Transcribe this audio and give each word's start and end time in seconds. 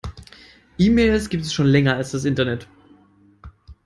E-Mails 0.79 1.29
gibt 1.29 1.43
es 1.45 1.53
schon 1.53 1.67
länger 1.67 1.95
als 1.95 2.09
das 2.09 2.25
Internet. 2.25 2.67